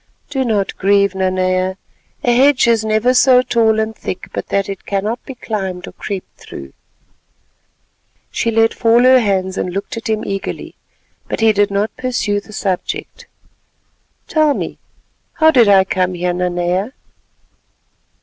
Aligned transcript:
"Do 0.31 0.43
not 0.43 0.75
grieve, 0.79 1.13
Nanea, 1.13 1.77
a 2.23 2.35
hedge 2.35 2.67
is 2.67 2.83
never 2.83 3.13
so 3.13 3.43
tall 3.43 3.79
and 3.79 3.95
thick 3.95 4.29
but 4.33 4.47
that 4.47 4.67
it 4.67 4.87
cannot 4.87 5.23
be 5.25 5.35
climbed 5.35 5.85
or 5.87 5.91
crept 5.91 6.37
through." 6.39 6.73
She 8.31 8.49
let 8.49 8.73
fall 8.73 9.03
her 9.03 9.19
hands 9.19 9.59
and 9.59 9.71
looked 9.71 9.97
at 9.97 10.09
him 10.09 10.25
eagerly, 10.25 10.73
but 11.27 11.39
he 11.39 11.53
did 11.53 11.69
not 11.69 11.95
pursue 11.97 12.39
the 12.39 12.51
subject. 12.51 13.27
"Tell 14.27 14.55
me, 14.55 14.79
how 15.33 15.51
did 15.51 15.67
I 15.67 15.83
come 15.83 16.15
here, 16.15 16.33
Nanea?" 16.33 16.93